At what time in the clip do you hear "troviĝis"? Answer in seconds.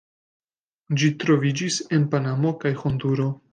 1.25-1.79